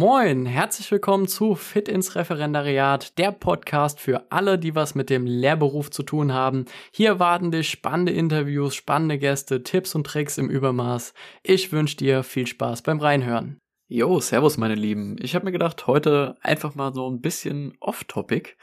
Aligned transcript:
Moin, 0.00 0.46
herzlich 0.46 0.90
willkommen 0.90 1.28
zu 1.28 1.54
Fit 1.54 1.86
ins 1.86 2.14
Referendariat, 2.14 3.18
der 3.18 3.32
Podcast 3.32 4.00
für 4.00 4.32
alle, 4.32 4.58
die 4.58 4.74
was 4.74 4.94
mit 4.94 5.10
dem 5.10 5.26
Lehrberuf 5.26 5.90
zu 5.90 6.02
tun 6.02 6.32
haben. 6.32 6.64
Hier 6.90 7.18
warten 7.18 7.50
dich 7.50 7.68
spannende 7.68 8.10
Interviews, 8.10 8.74
spannende 8.74 9.18
Gäste, 9.18 9.62
Tipps 9.62 9.94
und 9.94 10.06
Tricks 10.06 10.38
im 10.38 10.48
Übermaß. 10.48 11.12
Ich 11.42 11.70
wünsche 11.70 11.98
dir 11.98 12.22
viel 12.22 12.46
Spaß 12.46 12.80
beim 12.80 12.98
Reinhören. 12.98 13.58
Jo, 13.88 14.20
servus 14.20 14.56
meine 14.56 14.74
Lieben. 14.74 15.18
Ich 15.20 15.34
habe 15.34 15.44
mir 15.44 15.52
gedacht, 15.52 15.86
heute 15.86 16.34
einfach 16.40 16.74
mal 16.74 16.94
so 16.94 17.06
ein 17.06 17.20
bisschen 17.20 17.76
off-topic. 17.78 18.56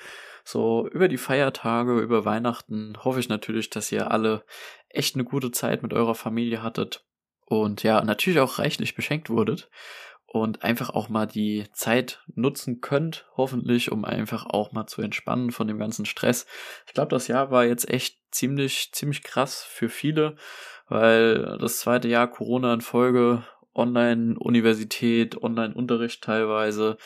So 0.44 0.88
über 0.88 1.08
die 1.08 1.18
Feiertage, 1.18 2.00
über 2.00 2.26
Weihnachten 2.26 2.96
hoffe 3.04 3.20
ich 3.20 3.30
natürlich, 3.30 3.70
dass 3.70 3.92
ihr 3.92 4.10
alle 4.10 4.44
echt 4.90 5.14
eine 5.14 5.24
gute 5.24 5.52
Zeit 5.52 5.84
mit 5.84 5.94
eurer 5.94 6.16
Familie 6.16 6.64
hattet 6.64 7.06
und 7.46 7.84
ja, 7.84 8.04
natürlich 8.04 8.40
auch 8.40 8.58
reichlich 8.58 8.96
beschenkt 8.96 9.30
wurdet 9.30 9.70
und 10.28 10.64
einfach 10.64 10.90
auch 10.90 11.10
mal 11.10 11.26
die 11.26 11.66
Zeit 11.72 12.22
nutzen 12.36 12.82
könnt, 12.82 13.26
hoffentlich, 13.38 13.92
um 13.92 14.06
einfach 14.06 14.46
auch 14.46 14.74
mal 14.74 14.86
zu 14.86 15.02
entspannen 15.02 15.52
von 15.52 15.68
dem 15.68 15.80
ganzen 15.80 16.06
Stress. 16.06 16.46
Ich 16.86 16.94
glaube, 16.94 17.10
das 17.10 17.28
Jahr 17.28 17.50
war 17.50 17.66
jetzt 17.66 17.90
echt 17.90 18.20
ziemlich, 18.32 18.92
ziemlich 18.92 19.24
krass 19.24 19.64
für 19.64 19.90
viele, 19.90 20.36
weil 20.90 21.58
das 21.60 21.80
zweite 21.80 22.10
Jahr 22.10 22.30
Corona 22.30 22.74
in 22.74 22.82
Folge 22.82 23.44
Online-Universität, 23.78 25.42
Online-Unterricht 25.42 26.24
teilweise. 26.24 26.98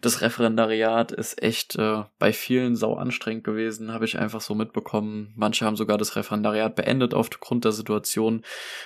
Das 0.00 0.20
Referendariat 0.20 1.12
ist 1.12 1.42
echt 1.42 1.76
äh, 1.76 2.02
bei 2.18 2.32
vielen 2.32 2.76
sau 2.76 2.96
anstrengend 2.96 3.44
gewesen, 3.44 3.92
habe 3.92 4.04
ich 4.04 4.18
einfach 4.18 4.40
so 4.40 4.54
mitbekommen. 4.54 5.32
Manche 5.36 5.64
haben 5.64 5.76
sogar 5.76 5.98
das 5.98 6.16
Referendariat 6.16 6.74
beendet 6.74 7.14
aufgrund 7.14 7.64
der 7.64 7.72
Situation, 7.72 8.42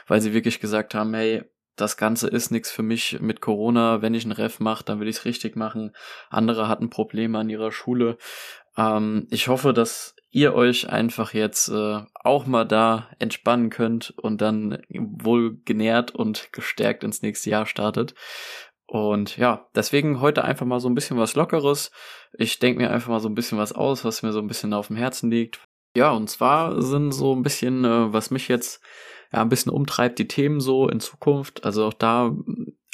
weil 0.06 0.20
sie 0.20 0.34
wirklich 0.34 0.60
gesagt 0.60 0.94
haben, 0.94 1.14
hey, 1.14 1.44
das 1.80 1.96
Ganze 1.96 2.28
ist 2.28 2.50
nichts 2.50 2.70
für 2.70 2.82
mich 2.82 3.20
mit 3.20 3.40
Corona. 3.40 4.02
Wenn 4.02 4.14
ich 4.14 4.24
ein 4.24 4.32
Ref 4.32 4.60
mache, 4.60 4.84
dann 4.84 5.00
will 5.00 5.08
ich 5.08 5.16
es 5.16 5.24
richtig 5.24 5.56
machen. 5.56 5.92
Andere 6.28 6.68
hatten 6.68 6.90
Probleme 6.90 7.38
an 7.38 7.48
ihrer 7.48 7.72
Schule. 7.72 8.18
Ähm, 8.76 9.26
ich 9.30 9.48
hoffe, 9.48 9.72
dass 9.72 10.14
ihr 10.30 10.54
euch 10.54 10.88
einfach 10.88 11.34
jetzt 11.34 11.68
äh, 11.68 12.02
auch 12.14 12.46
mal 12.46 12.64
da 12.64 13.08
entspannen 13.18 13.70
könnt 13.70 14.10
und 14.16 14.40
dann 14.40 14.80
wohl 14.90 15.60
genährt 15.64 16.14
und 16.14 16.52
gestärkt 16.52 17.02
ins 17.02 17.22
nächste 17.22 17.50
Jahr 17.50 17.66
startet. 17.66 18.14
Und 18.86 19.36
ja, 19.36 19.68
deswegen 19.74 20.20
heute 20.20 20.44
einfach 20.44 20.66
mal 20.66 20.80
so 20.80 20.88
ein 20.88 20.94
bisschen 20.94 21.16
was 21.16 21.34
Lockeres. 21.34 21.90
Ich 22.32 22.58
denke 22.58 22.80
mir 22.80 22.90
einfach 22.90 23.08
mal 23.08 23.20
so 23.20 23.28
ein 23.28 23.34
bisschen 23.34 23.58
was 23.58 23.72
aus, 23.72 24.04
was 24.04 24.22
mir 24.22 24.32
so 24.32 24.40
ein 24.40 24.48
bisschen 24.48 24.72
auf 24.72 24.88
dem 24.88 24.96
Herzen 24.96 25.30
liegt. 25.30 25.60
Ja, 25.96 26.10
und 26.10 26.28
zwar 26.28 26.80
sind 26.82 27.12
so 27.12 27.34
ein 27.34 27.42
bisschen, 27.42 27.84
äh, 27.84 28.12
was 28.12 28.30
mich 28.30 28.48
jetzt 28.48 28.80
ja, 29.32 29.40
ein 29.40 29.48
bisschen 29.48 29.72
umtreibt, 29.72 30.18
die 30.18 30.28
Themen 30.28 30.60
so 30.60 30.88
in 30.88 31.00
Zukunft. 31.00 31.64
Also 31.64 31.86
auch 31.86 31.94
da 31.94 32.34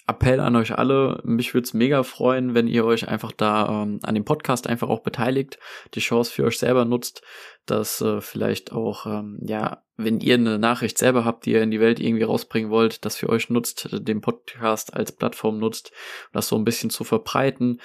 Appell 0.08 0.38
an 0.38 0.54
euch 0.54 0.78
alle. 0.78 1.20
Mich 1.24 1.52
würde 1.52 1.64
es 1.64 1.74
mega 1.74 2.02
freuen, 2.04 2.54
wenn 2.54 2.68
ihr 2.68 2.84
euch 2.84 3.08
einfach 3.08 3.32
da 3.32 3.82
ähm, 3.82 3.98
an 4.02 4.14
dem 4.14 4.24
Podcast 4.24 4.68
einfach 4.68 4.88
auch 4.88 5.00
beteiligt, 5.00 5.58
die 5.94 6.00
Chance 6.00 6.30
für 6.30 6.44
euch 6.44 6.58
selber 6.58 6.84
nutzt, 6.84 7.22
dass 7.66 8.00
äh, 8.00 8.20
vielleicht 8.20 8.70
auch, 8.70 9.06
ähm, 9.06 9.38
ja, 9.42 9.82
wenn 9.96 10.20
ihr 10.20 10.34
eine 10.34 10.58
Nachricht 10.58 10.98
selber 10.98 11.24
habt, 11.24 11.46
die 11.46 11.52
ihr 11.52 11.62
in 11.62 11.70
die 11.72 11.80
Welt 11.80 11.98
irgendwie 11.98 12.22
rausbringen 12.22 12.70
wollt, 12.70 13.04
dass 13.04 13.16
für 13.16 13.28
euch 13.28 13.50
nutzt, 13.50 13.88
den 13.92 14.20
Podcast 14.20 14.94
als 14.94 15.10
Plattform 15.10 15.58
nutzt, 15.58 15.90
das 16.32 16.48
so 16.48 16.56
ein 16.56 16.64
bisschen 16.64 16.90
zu 16.90 17.02
verbreiten, 17.02 17.80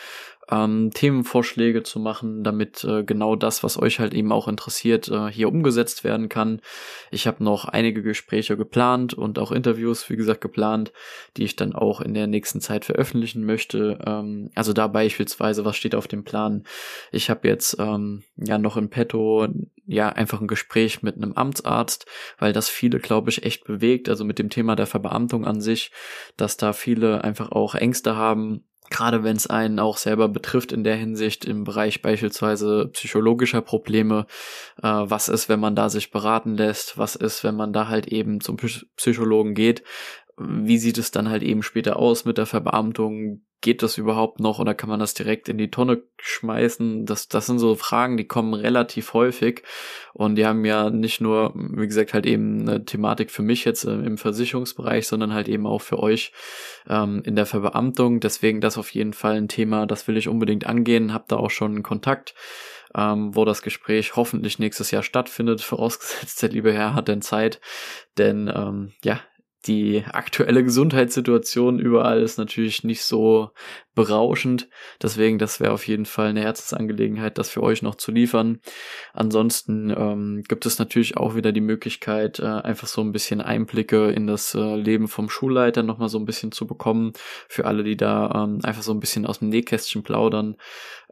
ähm, 0.52 0.92
Themenvorschläge 0.94 1.84
zu 1.84 2.00
machen, 2.00 2.44
damit 2.44 2.84
äh, 2.84 3.04
genau 3.04 3.36
das, 3.36 3.64
was 3.64 3.82
euch 3.82 4.00
halt 4.00 4.14
eben 4.14 4.32
auch 4.32 4.48
interessiert, 4.48 5.08
äh, 5.08 5.28
hier 5.32 5.48
umgesetzt 5.48 6.04
werden 6.04 6.30
kann. 6.30 6.62
Ich 7.10 7.26
habe 7.26 7.44
noch 7.44 7.66
einige 7.66 8.04
Gespräche 8.04 8.58
geplant 8.58 9.14
und 9.14 9.40
auch 9.40 9.52
Interviews, 9.52 10.10
wie 10.10 10.18
gesagt, 10.18 10.42
geplant, 10.42 10.92
die 11.38 11.44
ich 11.44 11.56
dann 11.56 11.74
auch 11.74 12.02
in 12.02 12.14
der 12.14 12.28
nächsten 12.28 12.60
Zeit 12.60 12.86
veröffentlichen 12.86 13.46
möchte. 13.46 14.00
Ähm, 14.06 14.52
also 14.54 14.74
da 14.74 14.88
beispielsweise, 14.88 15.64
was 15.64 15.78
steht 15.78 15.96
auf 15.96 16.08
dem 16.08 16.24
Plan? 16.24 16.64
Ich 17.12 17.30
habe 17.30 17.48
jetzt 17.48 17.78
ähm, 17.80 18.24
ja 18.36 18.58
noch 18.58 18.76
in 18.78 18.90
petto 18.90 19.48
ja 19.86 20.10
einfach 20.10 20.42
ein 20.42 20.48
Gespräch 20.48 21.02
mit 21.02 21.16
einem 21.16 21.34
Amtsarzt, 21.34 22.06
weil 22.38 22.54
das 22.54 22.70
viele, 22.70 23.00
glaube 23.00 23.30
ich, 23.30 23.44
echt 23.44 23.66
bewegt. 23.66 24.10
Also 24.10 24.24
mit 24.24 24.40
dem 24.40 24.50
Thema 24.50 24.76
der 24.76 24.88
Verbeamtung 24.88 25.46
an 25.46 25.60
sich, 25.60 25.92
dass 26.38 26.58
da 26.58 26.74
viele 26.74 27.24
einfach 27.24 27.52
auch 27.52 27.76
Ängste 27.76 28.16
haben, 28.16 28.64
gerade 28.92 29.24
wenn 29.24 29.36
es 29.36 29.48
einen 29.48 29.80
auch 29.80 29.98
selber 29.98 30.28
betrifft 30.28 30.72
in 30.72 30.84
der 30.84 30.96
Hinsicht 30.96 31.46
im 31.46 31.64
Bereich 31.64 32.02
beispielsweise 32.02 32.90
psychologischer 32.94 33.62
Probleme, 33.62 34.28
äh, 34.84 34.88
was 34.88 35.30
ist, 35.30 35.50
wenn 35.50 35.60
man 35.60 35.76
da 35.76 35.90
sich 35.90 36.12
beraten 36.12 36.56
lässt, 36.56 36.98
was 36.98 37.16
ist, 37.16 37.44
wenn 37.44 37.56
man 37.56 37.74
da 37.74 37.88
halt 37.88 38.08
eben 38.08 38.42
zum 38.42 38.58
Psychologen 38.96 39.56
geht, 39.56 39.84
wie 40.38 40.78
sieht 40.78 40.98
es 40.98 41.12
dann 41.12 41.30
halt 41.30 41.42
eben 41.42 41.64
später 41.64 41.98
aus 41.98 42.26
mit 42.26 42.38
der 42.38 42.46
Verbeamtung? 42.46 43.42
Geht 43.62 43.84
das 43.84 43.98
überhaupt 43.98 44.40
noch 44.40 44.58
oder 44.58 44.74
kann 44.74 44.90
man 44.90 45.00
das 45.00 45.14
direkt 45.14 45.48
in 45.48 45.58
die 45.58 45.70
Tonne 45.70 46.02
schmeißen? 46.20 47.06
Das, 47.06 47.28
das 47.28 47.46
sind 47.46 47.60
so 47.60 47.76
Fragen, 47.76 48.18
die 48.18 48.28
kommen 48.28 48.54
relativ 48.56 49.14
häufig 49.14 49.64
und 50.14 50.36
die 50.36 50.46
haben 50.46 50.66
ja 50.66 50.90
nicht 50.90 51.22
nur, 51.22 51.54
wie 51.56 51.86
gesagt, 51.88 52.14
halt 52.14 52.26
eben 52.26 52.62
eine 52.62 52.86
Thematik 52.86 53.30
für 53.30 53.44
mich 53.44 53.64
jetzt 53.64 53.86
äh, 53.86 53.92
im 53.94 54.18
Versicherungsbereich, 54.18 55.08
sondern 55.08 55.34
halt 55.34 55.48
eben 55.48 55.68
auch 55.68 55.82
für 55.82 56.00
euch 56.00 56.34
ähm, 56.90 57.22
in 57.24 57.36
der 57.36 57.46
Verbeamtung. 57.46 58.20
Deswegen 58.20 58.62
das 58.62 58.78
auf 58.78 58.90
jeden 58.94 59.14
Fall 59.14 59.36
ein 59.36 59.48
Thema, 59.48 59.86
das 59.86 60.08
will 60.08 60.18
ich 60.18 60.28
unbedingt 60.28 60.66
angehen. 60.66 61.14
Hab 61.14 61.28
da 61.28 61.38
auch 61.38 61.52
schon 61.52 61.84
Kontakt 61.84 62.34
ähm, 62.96 63.36
wo 63.36 63.46
das 63.46 63.62
Gespräch 63.62 64.16
hoffentlich 64.16 64.60
nächstes 64.60 64.92
Jahr 64.92 65.04
stattfindet, 65.04 65.62
vorausgesetzt 65.62 66.42
der 66.42 66.50
liebe 66.50 66.74
Herr 66.74 66.94
hat 66.94 67.08
denn 67.08 67.22
Zeit, 67.22 67.62
denn 68.18 68.52
ähm, 68.54 68.92
ja, 69.04 69.22
die 69.68 70.04
aktuelle 70.12 70.64
Gesundheitssituation 70.64 71.80
überall 71.80 72.22
ist 72.22 72.38
natürlich 72.38 72.84
nicht 72.84 73.04
so 73.04 73.52
berauschend. 73.94 74.70
Deswegen, 75.02 75.38
das 75.38 75.60
wäre 75.60 75.74
auf 75.74 75.88
jeden 75.88 76.06
Fall 76.06 76.28
eine 76.28 76.42
Herzensangelegenheit, 76.42 77.38
das 77.38 77.50
für 77.50 77.62
euch 77.62 77.82
noch 77.82 77.96
zu 77.96 78.12
liefern. 78.12 78.60
Ansonsten 79.14 79.90
ähm, 79.90 80.44
gibt 80.48 80.66
es 80.66 80.80
natürlich 80.80 81.18
auch 81.18 81.36
wieder 81.36 81.52
die 81.52 81.62
Möglichkeit, 81.62 82.40
äh, 82.40 82.46
einfach 82.46 82.88
so 82.88 83.02
ein 83.02 83.12
bisschen 83.12 83.42
Einblicke 83.42 84.12
in 84.12 84.28
das 84.28 84.56
äh, 84.56 84.76
Leben 84.76 85.08
vom 85.08 85.30
Schulleiter 85.30 85.84
nochmal 85.84 86.10
so 86.10 86.20
ein 86.20 86.26
bisschen 86.26 86.52
zu 86.52 86.68
bekommen. 86.68 87.14
Für 87.50 87.66
alle, 87.66 87.84
die 87.84 87.98
da 87.98 88.44
ähm, 88.44 88.60
einfach 88.64 88.84
so 88.84 88.94
ein 88.94 89.00
bisschen 89.00 89.26
aus 89.26 89.40
dem 89.40 89.50
Nähkästchen 89.50 90.04
plaudern 90.04 90.56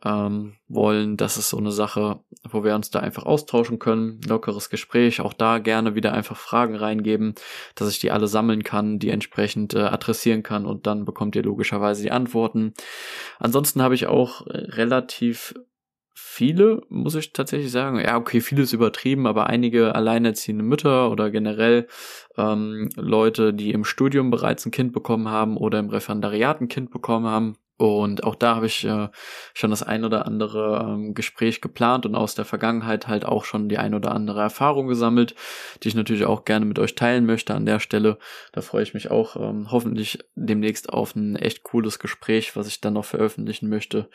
ähm, 0.04 0.56
wollen. 0.68 1.18
Das 1.18 1.38
ist 1.38 1.50
so 1.50 1.58
eine 1.58 1.72
Sache, 1.72 2.20
wo 2.50 2.64
wir 2.64 2.76
uns 2.76 2.90
da 2.90 3.00
einfach 3.00 3.26
austauschen 3.26 3.80
können. 3.80 4.22
Lockeres 4.28 4.70
Gespräch. 4.70 5.22
Auch 5.22 5.34
da 5.34 5.60
gerne 5.60 5.96
wieder 5.96 6.14
einfach 6.14 6.38
Fragen 6.38 6.76
reingeben, 6.76 7.36
dass 7.76 7.90
ich 7.90 8.00
die 8.00 8.12
alle 8.12 8.28
sammeln 8.28 8.64
kann, 8.64 9.00
die 9.00 9.10
entsprechend 9.10 9.74
äh, 9.74 9.80
adressieren 9.80 10.44
kann 10.44 10.66
und 10.66 10.88
dann 10.88 11.06
bekommt 11.06 11.36
ihr 11.36 11.44
logischerweise 11.44 12.04
die 12.04 12.12
Antworten. 12.12 12.69
Ansonsten 13.40 13.82
habe 13.82 13.96
ich 13.96 14.08
auch 14.08 14.46
relativ 14.48 15.54
viele, 16.14 16.82
muss 16.90 17.16
ich 17.16 17.34
tatsächlich 17.34 17.72
sagen. 17.72 18.00
Ja, 18.00 18.18
okay, 18.18 18.42
vieles 18.42 18.74
übertrieben, 18.74 19.26
aber 19.26 19.48
einige 19.48 19.96
alleinerziehende 19.96 20.64
Mütter 20.64 21.12
oder 21.12 21.32
generell 21.32 21.88
ähm, 22.38 22.90
Leute, 22.96 23.54
die 23.54 23.72
im 23.72 23.86
Studium 23.86 24.30
bereits 24.30 24.66
ein 24.66 24.72
Kind 24.72 24.92
bekommen 24.92 25.30
haben 25.30 25.58
oder 25.58 25.80
im 25.80 25.90
Referendariat 25.90 26.62
ein 26.62 26.68
Kind 26.68 26.92
bekommen 26.92 27.26
haben. 27.26 27.58
Und 27.80 28.26
auch 28.26 28.36
da 28.36 28.56
habe 28.58 28.66
ich 28.66 28.84
äh, 28.84 29.08
schon 29.54 29.70
das 29.70 29.84
ein 29.84 30.04
oder 30.04 30.26
andere 30.26 30.86
ähm, 30.86 31.14
Gespräch 31.14 31.62
geplant 31.62 32.06
und 32.06 32.14
aus 32.14 32.36
der 32.36 32.44
Vergangenheit 32.44 33.08
halt 33.08 33.24
auch 33.24 33.46
schon 33.46 33.70
die 33.70 33.78
ein 33.78 33.94
oder 33.94 34.12
andere 34.12 34.42
Erfahrung 34.42 34.88
gesammelt, 34.88 35.34
die 35.82 35.88
ich 35.88 35.96
natürlich 35.96 36.26
auch 36.26 36.44
gerne 36.44 36.66
mit 36.66 36.78
euch 36.78 36.96
teilen 36.96 37.26
möchte 37.26 37.56
an 37.56 37.66
der 37.66 37.80
Stelle. 37.80 38.18
Da 38.52 38.60
freue 38.60 38.84
ich 38.84 38.94
mich 38.94 39.12
auch 39.12 39.38
ähm, 39.38 39.72
hoffentlich 39.72 40.20
demnächst 40.36 40.90
auf 40.90 41.16
ein 41.16 41.38
echt 41.38 41.64
cooles 41.64 42.00
Gespräch, 42.00 42.58
was 42.58 42.68
ich 42.68 42.82
dann 42.82 42.96
noch 42.96 43.06
veröffentlichen 43.06 43.70
möchte. 43.70 44.10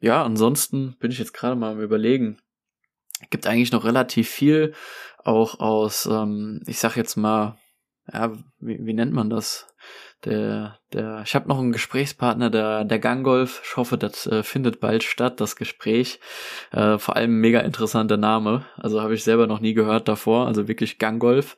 Ja, 0.00 0.24
ansonsten 0.24 0.96
bin 0.98 1.10
ich 1.10 1.18
jetzt 1.18 1.34
gerade 1.34 1.56
mal 1.56 1.72
am 1.72 1.82
überlegen. 1.82 2.38
Gibt 3.28 3.46
eigentlich 3.46 3.72
noch 3.72 3.84
relativ 3.84 4.30
viel, 4.30 4.72
auch 5.18 5.60
aus, 5.60 6.06
ähm, 6.06 6.62
ich 6.66 6.78
sag 6.78 6.96
jetzt 6.96 7.16
mal, 7.16 7.58
ja, 8.10 8.32
wie, 8.60 8.78
wie 8.80 8.94
nennt 8.94 9.12
man 9.12 9.28
das? 9.28 9.66
Der, 10.24 10.78
der, 10.92 11.22
ich 11.24 11.34
habe 11.36 11.48
noch 11.48 11.58
einen 11.58 11.70
Gesprächspartner, 11.70 12.50
der, 12.50 12.84
der 12.84 12.98
Gangolf. 12.98 13.62
Ich 13.64 13.76
hoffe, 13.76 13.96
das 13.96 14.26
äh, 14.26 14.42
findet 14.42 14.80
bald 14.80 15.04
statt, 15.04 15.40
das 15.40 15.54
Gespräch. 15.54 16.18
Äh, 16.72 16.98
vor 16.98 17.14
allem 17.14 17.40
mega 17.40 17.60
interessanter 17.60 18.16
Name. 18.16 18.66
Also 18.76 19.00
habe 19.00 19.14
ich 19.14 19.22
selber 19.22 19.46
noch 19.46 19.60
nie 19.60 19.74
gehört 19.74 20.08
davor. 20.08 20.46
Also 20.46 20.66
wirklich 20.66 20.98
Gangolf 20.98 21.56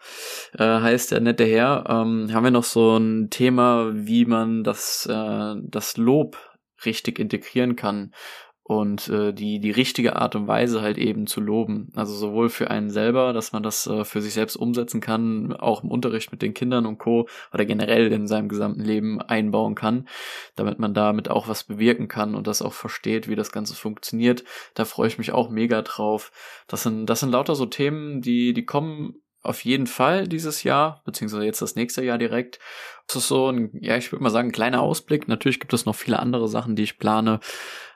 äh, 0.59 0.65
heißt 0.65 1.12
der 1.12 1.21
nette 1.21 1.45
Herr. 1.45 1.87
Ähm, 1.89 2.29
haben 2.35 2.45
wir 2.45 2.51
noch 2.51 2.65
so 2.65 2.99
ein 2.99 3.31
Thema, 3.31 3.91
wie 3.95 4.27
man 4.27 4.63
das, 4.63 5.06
äh, 5.06 5.55
das 5.63 5.97
Lob 5.97 6.37
richtig 6.85 7.19
integrieren 7.19 7.77
kann 7.77 8.13
und 8.70 9.08
äh, 9.08 9.32
die 9.32 9.58
die 9.58 9.72
richtige 9.72 10.14
Art 10.14 10.37
und 10.37 10.46
Weise 10.46 10.81
halt 10.81 10.96
eben 10.96 11.26
zu 11.26 11.40
loben. 11.40 11.90
Also 11.96 12.14
sowohl 12.14 12.49
für 12.50 12.70
einen 12.70 12.88
selber, 12.88 13.32
dass 13.32 13.52
man 13.52 13.64
das 13.64 13.88
äh, 13.88 14.05
für 14.05 14.22
sich 14.22 14.32
selbst 14.32 14.55
umsetzen 14.55 15.00
kann, 15.00 15.52
auch 15.52 15.82
im 15.82 15.90
Unterricht 15.90 16.31
mit 16.31 16.40
den 16.40 16.55
Kindern 16.55 16.87
und 16.87 16.99
Co. 16.99 17.26
oder 17.52 17.64
generell 17.64 18.12
in 18.12 18.28
seinem 18.28 18.49
gesamten 18.49 18.82
Leben 18.82 19.20
einbauen 19.20 19.75
kann, 19.75 20.06
damit 20.55 20.78
man 20.78 20.94
damit 20.94 21.28
auch 21.28 21.49
was 21.49 21.64
bewirken 21.64 22.06
kann 22.06 22.37
und 22.37 22.46
das 22.46 22.62
auch 22.62 22.72
versteht, 22.72 23.26
wie 23.26 23.34
das 23.34 23.50
Ganze 23.50 23.75
funktioniert. 23.75 24.44
Da 24.75 24.84
freue 24.84 25.08
ich 25.08 25.19
mich 25.19 25.32
auch 25.32 25.50
mega 25.50 25.82
drauf. 25.82 26.31
Das 26.69 26.84
sind 26.84 27.06
das 27.06 27.19
sind 27.19 27.32
lauter 27.32 27.56
so 27.56 27.67
Themen, 27.67 28.22
die 28.22 28.52
die 28.52 28.67
kommen 28.67 29.17
auf 29.43 29.64
jeden 29.64 29.87
Fall 29.87 30.28
dieses 30.28 30.62
Jahr, 30.64 31.02
beziehungsweise 31.05 31.44
jetzt 31.44 31.62
das 31.62 31.75
nächste 31.75 32.05
Jahr 32.05 32.19
direkt. 32.19 32.58
Das 33.11 33.25
ist 33.25 33.29
so 33.29 33.51
ein, 33.51 33.71
ja, 33.81 33.97
ich 33.97 34.12
würde 34.12 34.23
mal 34.23 34.31
sagen, 34.31 34.51
ein 34.51 34.53
kleiner 34.53 34.83
Ausblick. 34.83 35.27
Natürlich 35.27 35.59
gibt 35.59 35.73
es 35.73 35.85
noch 35.85 35.97
viele 35.97 36.21
andere 36.21 36.47
Sachen, 36.47 36.77
die 36.77 36.85
ich 36.85 36.97
plane. 36.97 37.41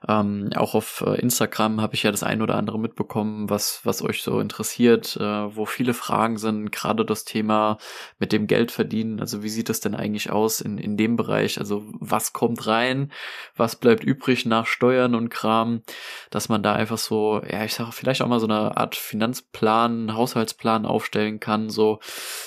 Ähm, 0.09 0.51
auch 0.57 0.75
auf 0.75 1.05
äh, 1.07 1.21
Instagram 1.21 1.81
habe 1.81 1.95
ich 1.95 2.03
ja 2.03 2.11
das 2.11 2.25
ein 2.25 2.43
oder 2.43 2.57
andere 2.57 2.81
mitbekommen, 2.81 3.49
was, 3.49 3.81
was 3.85 4.03
euch 4.03 4.25
so 4.25 4.41
interessiert, 4.41 5.17
äh, 5.17 5.23
wo 5.57 5.67
viele 5.67 5.95
Fragen 5.95 6.37
sind, 6.37 6.73
gerade 6.73 7.05
das 7.05 7.25
Thema 7.25 7.79
mit 8.19 8.33
dem 8.33 8.49
Geld 8.49 8.73
verdienen. 8.73 9.21
Also 9.21 9.45
wie 9.45 9.49
sieht 9.49 9.69
das 9.69 9.79
denn 9.79 9.95
eigentlich 9.95 10.33
aus 10.33 10.61
in, 10.61 10.79
in 10.79 10.97
dem 10.97 11.15
Bereich? 11.15 11.61
Also 11.61 11.85
was 12.01 12.33
kommt 12.33 12.67
rein? 12.67 13.13
Was 13.55 13.77
bleibt 13.77 14.03
übrig 14.03 14.47
nach 14.47 14.67
Steuern 14.67 15.15
und 15.15 15.29
Kram? 15.29 15.83
Dass 16.31 16.49
man 16.49 16.65
da 16.65 16.75
einfach 16.75 16.99
so, 16.99 17.41
ja, 17.49 17.65
ich 17.65 17.75
sage 17.75 17.93
vielleicht 17.93 18.21
auch 18.21 18.29
mal 18.29 18.41
so 18.41 18.49
eine 18.49 18.77
Art 18.77 18.97
Finanzplan, 18.97 20.15
Haushaltsplan 20.15 20.87
aufstellen 20.87 21.39
kann, 21.39 21.71
so, 21.71 22.01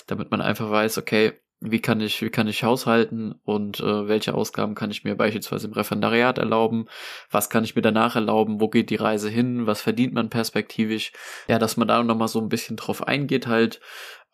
damit 0.06 0.32
man 0.32 0.42
einfach 0.42 0.70
weiß, 0.70 0.98
okay, 0.98 1.34
wie 1.60 1.80
kann 1.82 2.02
ich, 2.02 2.22
wie 2.22 2.30
kann 2.30 2.48
ich 2.48 2.64
haushalten 2.64 3.36
und 3.44 3.80
äh, 3.80 4.08
welche 4.08 4.36
Ausgaben 4.36 4.76
kann 4.76 4.92
ich 4.92 5.04
mir 5.04 5.16
beispielsweise 5.16 5.68
im 5.68 5.74
Referendariat 5.74 6.38
erlauben, 6.38 6.86
was 7.32 7.50
kann 7.50 7.64
ich 7.64 7.76
mir 7.76 7.82
danach 7.82 8.16
erlauben, 8.16 8.62
wo 8.62 8.68
geht 8.68 8.90
die 8.90 8.96
Reise 8.96 9.30
hin, 9.30 9.66
was 9.66 9.82
verdient 9.82 10.14
man 10.14 10.30
perspektivisch, 10.30 11.14
ja, 11.48 11.58
dass 11.58 11.78
man 11.78 11.88
da 11.88 12.04
nochmal 12.04 12.28
so 12.28 12.40
ein 12.40 12.50
bisschen 12.50 12.78
drauf 12.78 13.08
eingeht 13.08 13.48
halt, 13.48 13.80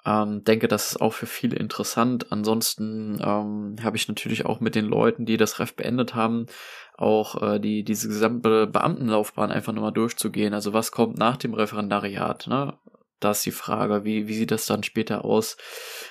ähm, 0.06 0.44
denke, 0.44 0.68
das 0.68 0.92
ist 0.92 1.02
auch 1.02 1.14
für 1.14 1.26
viele 1.26 1.56
interessant. 1.56 2.32
Ansonsten 2.32 3.22
ähm, 3.24 3.78
habe 3.82 3.96
ich 3.96 4.08
natürlich 4.08 4.46
auch 4.46 4.60
mit 4.60 4.76
den 4.76 4.86
Leuten, 4.86 5.26
die 5.26 5.38
das 5.38 5.60
Ref 5.60 5.76
beendet 5.76 6.14
haben, 6.14 6.48
auch 6.98 7.42
äh, 7.42 7.60
die 7.60 7.84
diese 7.84 8.10
gesamte 8.10 8.68
Beamtenlaufbahn 8.68 9.52
einfach 9.52 9.74
nochmal 9.74 9.94
durchzugehen. 9.94 10.54
Also 10.54 10.74
was 10.74 10.92
kommt 10.92 11.18
nach 11.18 11.38
dem 11.38 11.54
Referendariat? 11.54 12.48
Ne? 12.48 12.78
Da 13.20 13.32
ist 13.32 13.46
die 13.46 13.52
Frage, 13.52 14.04
wie, 14.04 14.28
wie 14.28 14.34
sieht 14.34 14.52
das 14.52 14.66
dann 14.66 14.84
später 14.84 15.24
aus 15.24 15.56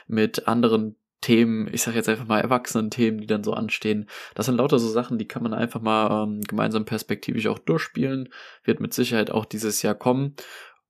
mit 0.06 0.48
anderen 0.48 0.96
Themen, 1.22 1.68
ich 1.72 1.82
sage 1.82 1.96
jetzt 1.96 2.08
einfach 2.10 2.26
mal 2.26 2.40
Erwachsenen-Themen, 2.40 3.20
die 3.20 3.26
dann 3.26 3.44
so 3.44 3.54
anstehen. 3.54 4.08
Das 4.34 4.46
sind 4.46 4.56
lauter 4.56 4.78
so 4.78 4.88
Sachen, 4.88 5.16
die 5.16 5.26
kann 5.26 5.42
man 5.42 5.54
einfach 5.54 5.80
mal 5.80 6.24
ähm, 6.24 6.42
gemeinsam 6.42 6.84
perspektivisch 6.84 7.46
auch 7.46 7.58
durchspielen. 7.58 8.28
Wird 8.64 8.80
mit 8.80 8.92
Sicherheit 8.92 9.30
auch 9.30 9.46
dieses 9.46 9.80
Jahr 9.80 9.94
kommen. 9.94 10.34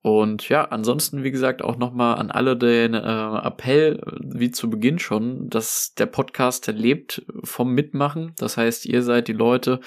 Und 0.03 0.49
ja, 0.49 0.65
ansonsten, 0.65 1.23
wie 1.23 1.31
gesagt, 1.31 1.63
auch 1.63 1.77
nochmal 1.77 2.17
an 2.17 2.33
alle 2.33 2.57
den 2.57 2.93
äh, 2.95 2.99
Appell, 2.99 4.01
wie 4.21 4.51
zu 4.51 4.69
Beginn 4.69 4.99
schon, 4.99 5.49
dass 5.49 5.95
der 5.95 6.07
Podcast 6.07 6.67
lebt 6.67 7.25
vom 7.45 7.73
Mitmachen. 7.73 8.33
Das 8.37 8.57
heißt, 8.57 8.85
ihr 8.87 9.03
seid 9.03 9.29
die 9.29 9.33
Leute, 9.33 9.79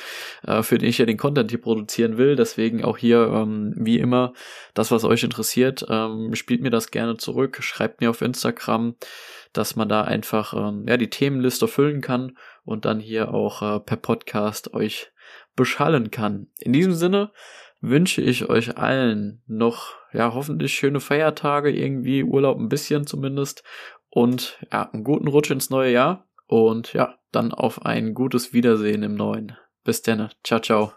äh, 0.44 0.64
für 0.64 0.78
die 0.78 0.86
ich 0.86 1.00
ja 1.00 1.06
den 1.06 1.18
Content 1.18 1.52
hier 1.52 1.60
produzieren 1.60 2.18
will. 2.18 2.38
Deswegen 2.38 2.86
auch 2.86 2.98
hier, 2.98 3.28
ähm, 3.28 3.74
wie 3.76 4.00
immer, 4.00 4.32
das, 4.74 4.90
was 4.90 5.04
euch 5.04 5.24
interessiert, 5.24 5.86
ähm, 5.90 6.34
spielt 6.34 6.62
mir 6.62 6.72
das 6.72 6.92
gerne 6.92 7.18
zurück, 7.18 7.58
schreibt 7.62 8.00
mir 8.00 8.10
auf 8.10 8.22
Instagram 8.22 8.96
dass 9.58 9.78
man 9.78 9.88
da 9.88 10.02
einfach 10.02 10.54
ähm, 10.54 10.86
ja 10.86 10.98
die 10.98 11.10
Themenliste 11.10 11.70
füllen 11.70 12.02
kann 12.02 12.38
und 12.66 12.84
dann 12.84 13.00
hier 13.00 13.34
auch 13.34 13.62
äh, 13.62 13.80
per 13.80 13.96
Podcast 13.96 14.74
euch 14.74 15.12
beschallen 15.56 16.12
kann. 16.12 16.48
In 16.60 16.74
diesem 16.74 16.94
Sinne 16.94 17.32
wünsche 17.90 18.22
ich 18.22 18.50
euch 18.50 18.78
allen 18.78 19.42
noch 19.48 19.94
ja 20.14 20.34
hoffentlich 20.34 20.74
schöne 20.74 21.00
Feiertage, 21.00 21.72
irgendwie 21.72 22.24
Urlaub 22.24 22.58
ein 22.58 22.70
bisschen 22.70 23.06
zumindest 23.08 23.64
und 24.10 24.60
ja 24.72 24.90
einen 24.92 25.04
guten 25.04 25.28
Rutsch 25.28 25.52
ins 25.52 25.70
neue 25.70 25.92
Jahr 25.92 26.28
und 26.48 26.94
ja 26.94 27.16
dann 27.32 27.52
auf 27.54 27.86
ein 27.86 28.14
gutes 28.14 28.54
Wiedersehen 28.54 29.04
im 29.04 29.16
neuen. 29.16 29.58
Bis 29.84 30.02
dann, 30.02 30.30
ciao 30.44 30.60
ciao. 30.60 30.96